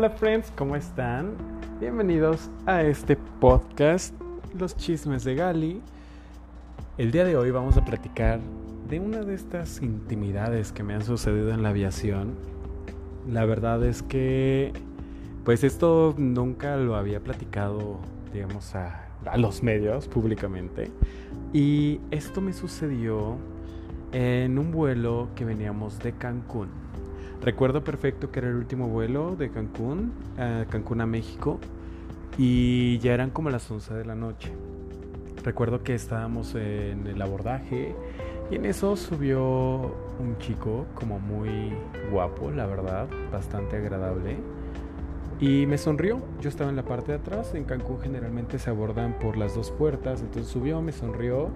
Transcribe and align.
Hola 0.00 0.08
friends, 0.08 0.50
¿cómo 0.56 0.76
están? 0.76 1.34
Bienvenidos 1.78 2.48
a 2.64 2.80
este 2.80 3.16
podcast, 3.16 4.14
Los 4.58 4.74
Chismes 4.74 5.24
de 5.24 5.34
Gali. 5.34 5.82
El 6.96 7.10
día 7.10 7.22
de 7.26 7.36
hoy 7.36 7.50
vamos 7.50 7.76
a 7.76 7.84
platicar 7.84 8.40
de 8.88 8.98
una 8.98 9.20
de 9.20 9.34
estas 9.34 9.82
intimidades 9.82 10.72
que 10.72 10.82
me 10.82 10.94
han 10.94 11.02
sucedido 11.02 11.50
en 11.50 11.62
la 11.62 11.68
aviación. 11.68 12.34
La 13.28 13.44
verdad 13.44 13.84
es 13.84 14.02
que, 14.02 14.72
pues 15.44 15.64
esto 15.64 16.14
nunca 16.16 16.78
lo 16.78 16.96
había 16.96 17.20
platicado, 17.20 17.98
digamos, 18.32 18.74
a, 18.74 19.06
a 19.26 19.36
los 19.36 19.62
medios 19.62 20.08
públicamente. 20.08 20.90
Y 21.52 22.00
esto 22.10 22.40
me 22.40 22.54
sucedió 22.54 23.36
en 24.12 24.58
un 24.58 24.72
vuelo 24.72 25.28
que 25.34 25.44
veníamos 25.44 25.98
de 25.98 26.12
Cancún. 26.12 26.70
Recuerdo 27.42 27.82
perfecto 27.82 28.30
que 28.30 28.40
era 28.40 28.48
el 28.48 28.56
último 28.56 28.88
vuelo 28.88 29.34
de 29.34 29.50
Cancún, 29.50 30.12
a 30.36 30.66
Cancún 30.68 31.00
a 31.00 31.06
México, 31.06 31.58
y 32.36 32.98
ya 32.98 33.14
eran 33.14 33.30
como 33.30 33.48
las 33.48 33.70
11 33.70 33.94
de 33.94 34.04
la 34.04 34.14
noche. 34.14 34.52
Recuerdo 35.42 35.82
que 35.82 35.94
estábamos 35.94 36.54
en 36.54 37.06
el 37.06 37.20
abordaje 37.22 37.94
y 38.50 38.56
en 38.56 38.66
eso 38.66 38.94
subió 38.94 39.40
un 40.18 40.36
chico 40.38 40.84
como 40.94 41.18
muy 41.18 41.72
guapo, 42.10 42.50
la 42.50 42.66
verdad, 42.66 43.08
bastante 43.32 43.76
agradable. 43.76 44.36
Y 45.40 45.64
me 45.64 45.78
sonrió. 45.78 46.20
Yo 46.42 46.50
estaba 46.50 46.68
en 46.68 46.76
la 46.76 46.82
parte 46.82 47.12
de 47.12 47.18
atrás. 47.18 47.54
En 47.54 47.64
Cancún 47.64 48.00
generalmente 48.00 48.58
se 48.58 48.68
abordan 48.68 49.18
por 49.18 49.38
las 49.38 49.54
dos 49.54 49.70
puertas. 49.70 50.20
Entonces 50.20 50.52
subió, 50.52 50.82
me 50.82 50.92
sonrió 50.92 51.48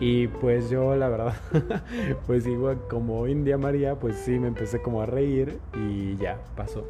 y 0.00 0.28
pues 0.28 0.70
yo 0.70 0.96
la 0.96 1.08
verdad, 1.08 1.34
pues 2.26 2.46
igual 2.46 2.78
como 2.88 3.26
India 3.26 3.58
María, 3.58 3.94
pues 3.96 4.16
sí 4.16 4.38
me 4.38 4.48
empecé 4.48 4.82
como 4.82 5.02
a 5.02 5.06
reír 5.06 5.58
y 5.74 6.16
ya, 6.16 6.38
pasó. 6.56 6.84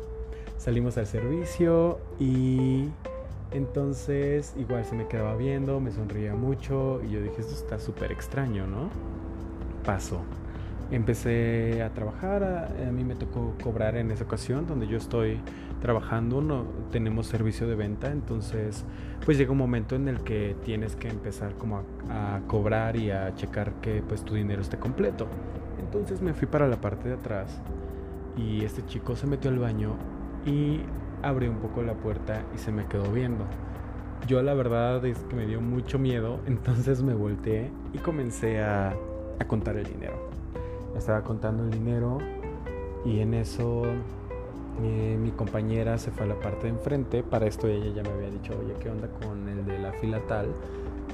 Salimos 0.57 0.97
al 0.97 1.07
servicio 1.07 1.98
y 2.19 2.89
entonces 3.51 4.55
igual 4.57 4.85
se 4.85 4.95
me 4.95 5.09
quedaba 5.09 5.37
viendo, 5.37 5.81
me 5.81 5.93
sonreía 5.93 6.35
mucho 6.35 7.01
y 7.07 7.11
yo 7.11 7.20
dije, 7.20 7.41
esto 7.41 7.55
está 7.55 7.79
súper 7.79 8.13
extraño, 8.13 8.67
¿no? 8.67 8.89
Pasó. 9.85 10.20
Empecé 10.93 11.83
a 11.83 11.89
trabajar, 11.95 12.45
a, 12.45 12.67
a, 12.67 12.93
mí 12.93 13.03
me 13.03 13.15
tocó 13.15 13.55
cobrar 13.62 13.97
en 13.97 14.11
esa 14.11 14.25
ocasión 14.25 14.67
donde 14.67 14.87
yo 14.87 14.98
estoy 14.98 15.41
trabajando, 15.81 16.43
no 16.43 16.65
tenemos 16.93 17.27
servicio 17.27 17.67
de 17.67 17.75
venta, 17.75 18.12
entonces 18.12 18.85
pues 19.25 19.39
llega 19.39 19.53
un 19.53 19.59
momento 19.59 19.97
en 19.97 20.07
el 20.07 20.20
que 20.23 20.55
tienes 20.65 20.95
que 20.95 21.09
empezar 21.09 21.55
como 21.55 21.79
a, 22.11 22.37
a, 22.37 22.41
cobrar 22.47 22.97
y 22.97 23.11
a 23.11 23.35
checar 23.35 23.73
que 23.81 24.03
pues 24.07 24.23
tu 24.23 24.35
dinero 24.35 24.61
esté 24.61 24.79
completo. 24.79 25.27
Entonces 25.81 26.20
me 26.20 26.35
fui 26.35 26.47
para 26.47 26.69
la 26.69 26.81
parte 26.81 27.09
de 27.09 27.15
atrás 27.15 27.61
y 28.37 28.65
este 28.65 28.85
chico 28.85 29.17
se 29.17 29.27
metió 29.27 29.51
al 29.51 29.59
baño 29.59 29.97
y 30.45 30.81
abrió 31.23 31.51
un 31.51 31.59
poco 31.59 31.83
la 31.83 31.95
puerta 31.95 32.45
y 32.55 32.59
se 32.59 32.70
me 32.70 32.87
quedó 32.87 33.11
viendo. 33.11 33.47
Yo 34.27 34.43
la 34.43 34.55
verdad 34.55 35.05
es 35.05 35.19
que 35.25 35.37
me 35.37 35.47
dio 35.47 35.61
mucho 35.61 35.98
miedo, 35.98 36.41
entonces 36.47 37.03
me 37.03 37.15
volteé 37.15 37.70
y 37.93 37.98
comencé 37.98 38.63
a, 38.63 38.95
a 39.39 39.45
contar 39.47 39.77
el 39.77 39.85
dinero. 39.85 40.32
Estaba 40.97 41.23
contando 41.23 41.65
el 41.65 41.71
dinero 41.71 42.19
y 43.05 43.21
en 43.21 43.35
eso 43.35 43.83
mi, 44.81 45.17
mi, 45.17 45.31
compañera 45.33 45.98
se 45.98 46.11
fue 46.11 46.25
a 46.25 46.29
la 46.29 46.41
parte 46.41 46.65
de 46.65 46.71
enfrente. 46.71 47.23
Para 47.23 47.47
esto 47.47 47.69
ella 47.69 47.93
ya 47.95 48.03
me 48.03 48.11
había 48.11 48.31
dicho, 48.31 48.53
oye, 48.59 48.75
¿qué 48.81 48.91
onda 48.91 49.09
con 49.09 49.48
el 49.48 49.65
de 49.65 49.79
la 49.79 49.93
fila 49.93 50.20
tal? 50.29 50.48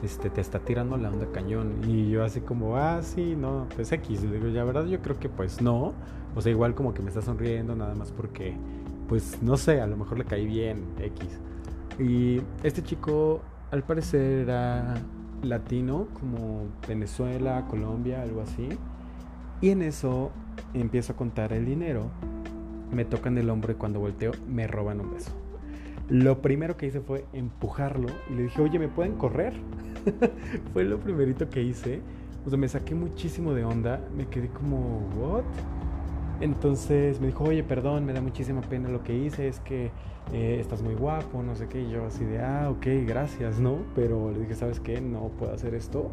Este, 0.02 0.30
te 0.30 0.40
está 0.40 0.60
tirando 0.60 0.96
la 0.96 1.10
onda 1.10 1.26
cañón. 1.32 1.80
Y 1.86 2.10
yo 2.10 2.24
así 2.24 2.40
como, 2.40 2.76
ah, 2.76 3.02
sí, 3.02 3.34
no, 3.36 3.66
pues 3.74 3.90
X. 3.90 4.22
Le 4.22 4.38
digo, 4.38 4.46
la 4.46 4.64
verdad 4.64 4.84
yo 4.86 5.00
creo 5.00 5.18
que 5.18 5.28
pues 5.28 5.60
no. 5.60 5.92
O 6.36 6.40
sea, 6.40 6.52
igual 6.52 6.74
como 6.74 6.94
que 6.94 7.02
me 7.02 7.08
está 7.08 7.22
sonriendo 7.22 7.74
nada 7.74 7.94
más 7.94 8.12
porque, 8.12 8.54
pues 9.08 9.42
no 9.42 9.56
sé, 9.56 9.80
a 9.80 9.86
lo 9.86 9.96
mejor 9.96 10.18
le 10.18 10.24
caí 10.24 10.46
bien, 10.46 10.84
X. 10.98 11.40
Y 11.98 12.40
este 12.62 12.82
chico 12.82 13.40
al 13.70 13.82
parecer 13.82 14.42
era 14.42 14.94
latino, 15.42 16.06
como 16.20 16.66
Venezuela, 16.86 17.66
Colombia, 17.68 18.22
algo 18.22 18.42
así. 18.42 18.68
Y 19.60 19.70
en 19.70 19.82
eso 19.82 20.30
empiezo 20.74 21.12
a 21.12 21.16
contar 21.16 21.52
el 21.52 21.66
dinero 21.66 22.10
me 22.92 23.04
tocan 23.04 23.36
el 23.38 23.50
hombro 23.50 23.72
y 23.72 23.76
cuando 23.76 24.00
volteo 24.00 24.32
me 24.48 24.66
roban 24.66 25.00
un 25.00 25.12
beso. 25.12 25.32
Lo 26.08 26.40
primero 26.40 26.76
que 26.76 26.86
hice 26.86 27.00
fue 27.00 27.26
empujarlo 27.32 28.08
y 28.30 28.34
le 28.34 28.42
dije, 28.44 28.62
oye, 28.62 28.78
¿me 28.78 28.88
pueden 28.88 29.14
correr? 29.16 29.52
fue 30.72 30.84
lo 30.84 30.98
primerito 30.98 31.50
que 31.50 31.62
hice. 31.62 32.00
O 32.46 32.50
sea, 32.50 32.58
me 32.58 32.68
saqué 32.68 32.94
muchísimo 32.94 33.52
de 33.52 33.64
onda, 33.64 34.00
me 34.16 34.26
quedé 34.26 34.48
como, 34.48 35.06
¿what? 35.18 35.44
Entonces 36.40 37.20
me 37.20 37.26
dijo, 37.26 37.44
oye, 37.44 37.62
perdón, 37.62 38.06
me 38.06 38.12
da 38.12 38.22
muchísima 38.22 38.62
pena 38.62 38.88
lo 38.88 39.02
que 39.02 39.14
hice, 39.14 39.48
es 39.48 39.60
que 39.60 39.90
eh, 40.32 40.58
estás 40.60 40.82
muy 40.82 40.94
guapo, 40.94 41.42
no 41.42 41.54
sé 41.56 41.66
qué. 41.68 41.82
Y 41.82 41.90
yo 41.90 42.06
así 42.06 42.24
de, 42.24 42.40
ah, 42.40 42.70
ok, 42.70 42.86
gracias, 43.06 43.60
¿no? 43.60 43.78
Pero 43.94 44.30
le 44.30 44.40
dije, 44.40 44.54
¿sabes 44.54 44.80
qué? 44.80 45.00
No 45.00 45.28
puedo 45.38 45.52
hacer 45.52 45.74
esto. 45.74 46.10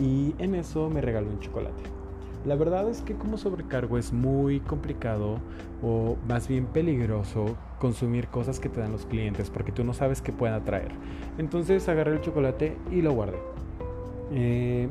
Y 0.00 0.34
en 0.38 0.56
eso 0.56 0.90
me 0.90 1.00
regaló 1.00 1.28
un 1.28 1.38
chocolate. 1.38 2.01
La 2.44 2.56
verdad 2.56 2.88
es 2.88 3.02
que 3.02 3.14
como 3.14 3.38
sobrecargo 3.38 3.98
es 3.98 4.12
muy 4.12 4.60
complicado 4.60 5.38
o 5.82 6.16
más 6.26 6.48
bien 6.48 6.66
peligroso 6.66 7.56
consumir 7.78 8.26
cosas 8.28 8.58
que 8.58 8.68
te 8.68 8.80
dan 8.80 8.90
los 8.90 9.06
clientes 9.06 9.48
porque 9.48 9.70
tú 9.70 9.84
no 9.84 9.94
sabes 9.94 10.20
qué 10.20 10.32
pueden 10.32 10.56
atraer. 10.56 10.90
Entonces 11.38 11.88
agarré 11.88 12.12
el 12.12 12.20
chocolate 12.20 12.76
y 12.90 13.02
lo 13.02 13.12
guardé. 13.12 13.38
Eh, 14.32 14.88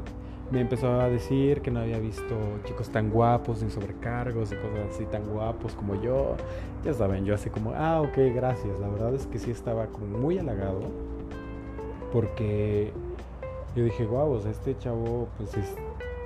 me 0.52 0.62
empezó 0.62 1.00
a 1.00 1.08
decir 1.10 1.62
que 1.62 1.72
no 1.72 1.80
había 1.80 1.98
visto 1.98 2.36
chicos 2.66 2.90
tan 2.90 3.10
guapos, 3.10 3.64
ni 3.64 3.70
sobrecargos, 3.70 4.52
y 4.52 4.56
cosas 4.56 4.94
así 4.94 5.06
tan 5.06 5.26
guapos 5.26 5.74
como 5.76 6.02
yo. 6.02 6.36
Ya 6.84 6.94
saben, 6.94 7.24
yo 7.24 7.36
así 7.36 7.50
como, 7.50 7.72
ah, 7.74 8.02
ok, 8.02 8.18
gracias. 8.36 8.80
La 8.80 8.90
verdad 8.90 9.14
es 9.14 9.26
que 9.28 9.40
sí 9.40 9.52
estaba 9.52 9.88
muy 10.22 10.38
halagado 10.38 10.82
porque 12.12 12.92
yo 13.76 13.84
dije, 13.86 14.06
wow, 14.06 14.32
o 14.32 14.42
sea, 14.42 14.52
este 14.52 14.78
chavo 14.78 15.30
pues 15.38 15.56
es 15.56 15.74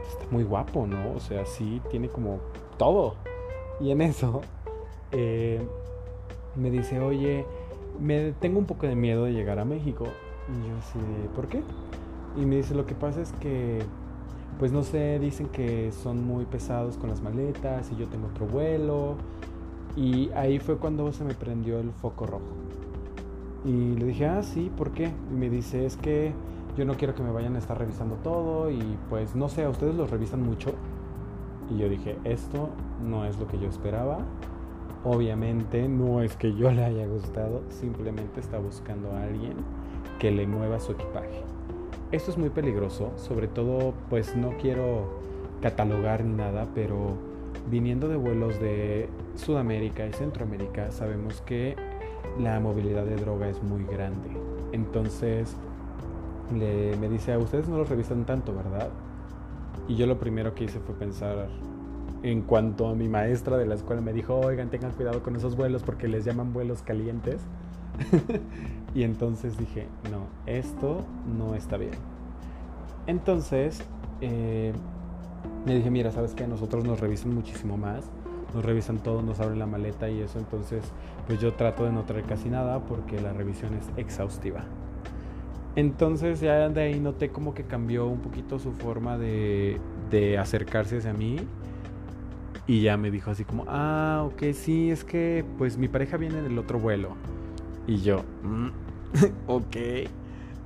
está 0.07 0.25
muy 0.31 0.43
guapo, 0.43 0.87
¿no? 0.87 1.13
O 1.15 1.19
sea, 1.19 1.45
sí, 1.45 1.81
tiene 1.89 2.09
como 2.09 2.39
todo. 2.77 3.15
Y 3.79 3.91
en 3.91 4.01
eso 4.01 4.41
eh, 5.11 5.61
me 6.55 6.71
dice, 6.71 6.99
oye, 6.99 7.45
me 7.99 8.31
tengo 8.33 8.59
un 8.59 8.65
poco 8.65 8.87
de 8.87 8.95
miedo 8.95 9.25
de 9.25 9.33
llegar 9.33 9.59
a 9.59 9.65
México. 9.65 10.05
Y 10.49 10.67
yo 10.67 10.77
así, 10.77 10.99
¿por 11.35 11.47
qué? 11.47 11.63
Y 12.37 12.45
me 12.45 12.57
dice, 12.57 12.75
lo 12.75 12.85
que 12.85 12.95
pasa 12.95 13.21
es 13.21 13.31
que, 13.33 13.79
pues 14.59 14.71
no 14.71 14.83
sé, 14.83 15.19
dicen 15.19 15.47
que 15.47 15.91
son 15.91 16.25
muy 16.25 16.45
pesados 16.45 16.97
con 16.97 17.09
las 17.09 17.21
maletas 17.21 17.91
y 17.91 17.95
yo 17.95 18.07
tengo 18.07 18.27
otro 18.27 18.45
vuelo. 18.45 19.15
Y 19.95 20.29
ahí 20.31 20.59
fue 20.59 20.77
cuando 20.77 21.11
se 21.13 21.23
me 21.23 21.33
prendió 21.33 21.79
el 21.79 21.91
foco 21.91 22.25
rojo. 22.25 22.43
Y 23.63 23.95
le 23.95 24.05
dije, 24.05 24.27
ah, 24.27 24.43
sí, 24.43 24.71
¿por 24.75 24.91
qué? 24.91 25.11
Y 25.31 25.33
me 25.33 25.49
dice, 25.49 25.85
es 25.85 25.97
que 25.97 26.33
yo 26.75 26.85
no 26.85 26.95
quiero 26.95 27.15
que 27.15 27.23
me 27.23 27.31
vayan 27.31 27.55
a 27.55 27.59
estar 27.59 27.77
revisando 27.77 28.15
todo 28.15 28.69
y 28.69 28.97
pues 29.09 29.35
no 29.35 29.49
sé, 29.49 29.67
ustedes 29.67 29.95
los 29.95 30.09
revisan 30.09 30.41
mucho. 30.41 30.73
Y 31.69 31.77
yo 31.77 31.89
dije, 31.89 32.17
esto 32.23 32.69
no 33.01 33.25
es 33.25 33.39
lo 33.39 33.47
que 33.47 33.57
yo 33.57 33.67
esperaba. 33.67 34.19
Obviamente 35.03 35.87
no 35.87 36.21
es 36.21 36.35
que 36.35 36.53
yo 36.55 36.71
le 36.71 36.83
haya 36.83 37.07
gustado, 37.07 37.61
simplemente 37.69 38.39
está 38.39 38.57
buscando 38.57 39.11
a 39.11 39.23
alguien 39.23 39.53
que 40.19 40.31
le 40.31 40.47
mueva 40.47 40.79
su 40.79 40.93
equipaje. 40.93 41.43
Esto 42.11 42.31
es 42.31 42.37
muy 42.37 42.49
peligroso, 42.49 43.11
sobre 43.15 43.47
todo 43.47 43.93
pues 44.09 44.35
no 44.35 44.51
quiero 44.61 45.19
catalogar 45.61 46.23
ni 46.23 46.35
nada, 46.35 46.67
pero 46.75 47.13
viniendo 47.69 48.07
de 48.07 48.15
vuelos 48.15 48.59
de 48.59 49.09
Sudamérica 49.35 50.05
y 50.05 50.13
Centroamérica 50.13 50.91
sabemos 50.91 51.41
que 51.41 51.75
la 52.39 52.59
movilidad 52.59 53.05
de 53.05 53.15
droga 53.15 53.47
es 53.47 53.61
muy 53.63 53.83
grande. 53.85 54.29
Entonces, 54.71 55.55
le, 56.53 56.95
me 56.97 57.09
dice, 57.09 57.33
a 57.33 57.39
ustedes 57.39 57.67
no 57.67 57.77
los 57.77 57.89
revisan 57.89 58.25
tanto, 58.25 58.53
¿verdad? 58.55 58.89
Y 59.87 59.95
yo 59.95 60.07
lo 60.07 60.17
primero 60.19 60.53
que 60.55 60.65
hice 60.65 60.79
fue 60.79 60.95
pensar 60.95 61.47
en 62.23 62.41
cuanto 62.41 62.87
a 62.87 62.95
mi 62.95 63.07
maestra 63.07 63.55
de 63.57 63.67
la 63.67 63.75
escuela 63.75 64.01
me 64.01 64.11
dijo, 64.11 64.35
oigan, 64.35 64.69
tengan 64.69 64.91
cuidado 64.91 65.21
con 65.21 65.35
esos 65.35 65.55
vuelos 65.55 65.83
porque 65.83 66.07
les 66.07 66.25
llaman 66.25 66.53
vuelos 66.53 66.81
calientes. 66.81 67.39
y 68.95 69.03
entonces 69.03 69.57
dije, 69.57 69.87
no, 70.11 70.25
esto 70.51 71.05
no 71.37 71.53
está 71.53 71.77
bien. 71.77 71.93
Entonces, 73.05 73.83
eh, 74.21 74.73
me 75.67 75.75
dije, 75.75 75.91
mira, 75.91 76.11
¿sabes 76.11 76.33
qué? 76.33 76.47
Nosotros 76.47 76.83
nos 76.83 76.99
revisan 76.99 77.33
muchísimo 77.33 77.77
más. 77.77 78.05
Nos 78.55 78.65
revisan 78.65 78.97
todo, 78.99 79.21
nos 79.21 79.39
abren 79.39 79.59
la 79.59 79.67
maleta 79.67 80.09
y 80.09 80.21
eso. 80.21 80.39
Entonces, 80.39 80.83
pues 81.27 81.39
yo 81.39 81.53
trato 81.53 81.83
de 81.83 81.91
no 81.91 82.05
traer 82.05 82.25
casi 82.25 82.49
nada 82.49 82.79
porque 82.79 83.21
la 83.21 83.33
revisión 83.33 83.73
es 83.75 83.85
exhaustiva. 83.97 84.63
Entonces 85.75 86.39
ya 86.39 86.69
de 86.69 86.81
ahí 86.81 86.99
noté 86.99 87.31
como 87.31 87.53
que 87.53 87.65
cambió 87.65 88.07
un 88.07 88.21
poquito 88.21 88.59
su 88.59 88.71
forma 88.73 89.17
de, 89.17 89.81
de 90.09 90.37
acercarse 90.37 90.97
hacia 90.97 91.13
mí. 91.13 91.37
Y 92.67 92.81
ya 92.81 92.97
me 92.97 93.11
dijo 93.11 93.29
así 93.31 93.45
como, 93.45 93.65
ah, 93.67 94.23
ok, 94.27 94.53
sí, 94.53 94.89
es 94.89 95.03
que 95.03 95.45
pues 95.57 95.77
mi 95.77 95.87
pareja 95.87 96.17
viene 96.17 96.39
en 96.39 96.45
el 96.45 96.57
otro 96.57 96.79
vuelo. 96.79 97.17
Y 97.87 97.97
yo, 98.01 98.23
mm, 98.43 98.69
ok. 99.47 99.75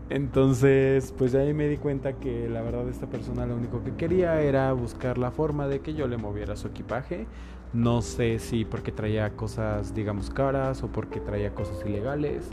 Entonces, 0.10 1.14
pues 1.18 1.36
ahí 1.36 1.54
me 1.54 1.68
di 1.68 1.78
cuenta 1.78 2.14
que 2.14 2.50
la 2.50 2.62
verdad 2.64 2.90
esta 2.90 3.08
persona 3.08 3.46
lo 3.46 3.56
único 3.56 3.84
que 3.84 3.96
quería 3.96 4.42
era 4.42 4.74
buscar 4.74 5.18
la 5.20 5.32
forma 5.32 5.68
de 5.68 5.82
que 5.82 5.94
yo 5.94 6.08
le 6.08 6.18
moviera 6.18 6.56
su 6.56 6.68
equipaje. 6.68 7.28
No 7.74 8.02
sé 8.02 8.40
si 8.40 8.66
porque 8.66 8.92
traía 8.92 9.30
cosas, 9.36 9.94
digamos, 9.94 10.30
caras 10.30 10.82
o 10.84 10.88
porque 10.88 11.20
traía 11.20 11.54
cosas 11.54 11.84
ilegales. 11.86 12.50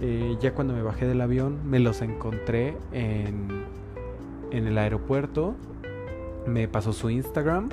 Eh, 0.00 0.36
ya 0.40 0.54
cuando 0.54 0.74
me 0.74 0.82
bajé 0.82 1.06
del 1.06 1.20
avión 1.20 1.58
me 1.68 1.80
los 1.80 2.02
encontré 2.02 2.76
en, 2.92 3.64
en 4.50 4.66
el 4.66 4.76
aeropuerto. 4.76 5.54
Me 6.46 6.68
pasó 6.68 6.92
su 6.92 7.10
Instagram. 7.10 7.70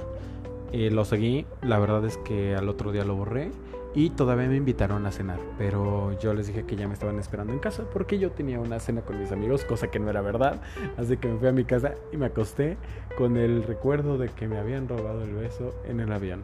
Eh, 0.72 0.90
lo 0.90 1.06
seguí. 1.06 1.46
La 1.62 1.80
verdad 1.80 2.06
es 2.06 2.18
que 2.18 2.56
al 2.56 2.70
otro 2.70 2.92
día 2.92 3.04
lo 3.04 3.16
borré. 3.16 3.52
Y 3.96 4.10
todavía 4.10 4.50
me 4.50 4.58
invitaron 4.58 5.06
a 5.06 5.12
cenar, 5.12 5.40
pero 5.58 6.20
yo 6.20 6.34
les 6.34 6.48
dije 6.48 6.66
que 6.66 6.76
ya 6.76 6.86
me 6.86 6.94
estaban 6.94 7.18
esperando 7.18 7.54
en 7.54 7.60
casa 7.60 7.86
porque 7.94 8.20
yo 8.20 8.30
tenía 8.30 8.60
una 8.60 8.78
cena 8.82 9.02
con 9.02 9.18
mis 9.18 9.32
amigos, 9.32 9.64
cosa 9.64 9.88
que 9.88 10.00
no 10.00 10.10
era 10.10 10.20
verdad. 10.20 10.62
Así 10.98 11.16
que 11.16 11.30
me 11.30 11.38
fui 11.40 11.48
a 11.48 11.54
mi 11.54 11.64
casa 11.64 11.94
y 12.12 12.18
me 12.18 12.26
acosté 12.26 12.78
con 13.18 13.38
el 13.38 13.64
recuerdo 13.64 14.18
de 14.18 14.28
que 14.28 14.50
me 14.50 14.58
habían 14.58 14.90
robado 14.90 15.24
el 15.24 15.34
beso 15.34 15.74
en 15.88 16.02
el 16.02 16.12
avión. 16.12 16.44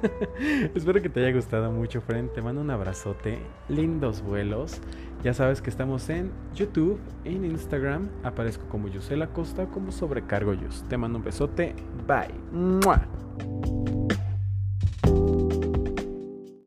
Espero 0.74 1.00
que 1.00 1.08
te 1.08 1.20
haya 1.24 1.32
gustado 1.32 1.70
mucho, 1.70 2.00
friend. 2.00 2.32
Te 2.32 2.42
mando 2.42 2.60
un 2.60 2.70
abrazote, 2.70 3.38
lindos 3.68 4.20
vuelos. 4.22 4.80
Ya 5.22 5.32
sabes 5.32 5.62
que 5.62 5.70
estamos 5.70 6.08
en 6.10 6.32
YouTube, 6.56 6.98
en 7.24 7.44
Instagram. 7.44 8.08
Aparezco 8.24 8.66
como 8.66 8.88
Yusela 8.88 9.28
Costa, 9.28 9.66
como 9.66 9.92
Sobrecargo 9.92 10.54
Yus. 10.54 10.82
Te 10.88 10.96
mando 10.96 11.18
un 11.18 11.24
besote. 11.24 11.74
Bye. 12.08 12.34